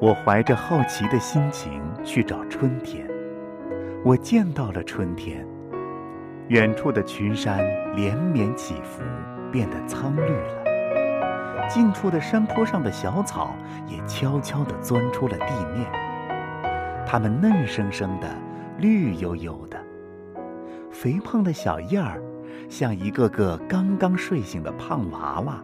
[0.00, 3.06] 我怀着好奇的心情去找春天，
[4.02, 5.46] 我见到了春天。
[6.48, 7.62] 远处的群山
[7.94, 9.02] 连绵起伏，
[9.52, 13.54] 变得苍绿了；近处的山坡上的小草
[13.86, 15.86] 也悄悄地钻出了地面，
[17.06, 18.28] 它们嫩生生的，
[18.78, 19.78] 绿油油的。
[20.90, 22.22] 肥胖的小叶儿，
[22.70, 25.62] 像一个个刚刚睡醒的胖娃娃。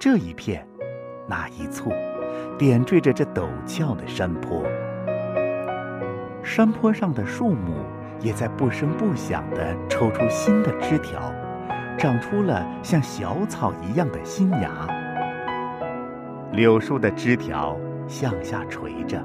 [0.00, 0.66] 这一片，
[1.26, 1.92] 那一簇。
[2.58, 4.62] 点缀着这陡峭的山坡，
[6.42, 7.74] 山坡上的树木
[8.20, 11.20] 也在不声不响地抽出新的枝条，
[11.98, 14.70] 长出了像小草一样的新芽。
[16.52, 17.76] 柳树的枝条
[18.06, 19.20] 向下垂着，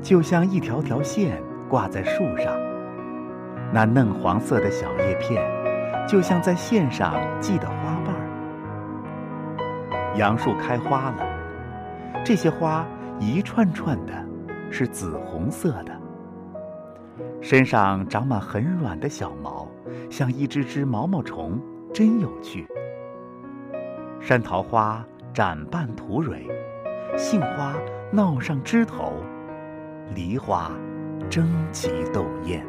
[0.00, 2.54] 就像一条条线挂在树上，
[3.72, 5.42] 那嫩黄色的小叶片，
[6.08, 7.79] 就像在线上系的。
[10.16, 11.26] 杨树开花了。
[12.24, 12.86] 这些花
[13.18, 14.12] 一串串的，
[14.70, 15.92] 是紫红色的，
[17.40, 19.66] 身上长满很软的小毛，
[20.10, 21.60] 像一只只毛毛虫，
[21.92, 22.66] 真有趣。
[24.20, 26.46] 山桃花展瓣吐蕊，
[27.16, 27.74] 杏花
[28.12, 29.14] 闹上枝头，
[30.14, 30.70] 梨花
[31.30, 32.66] 争奇斗艳。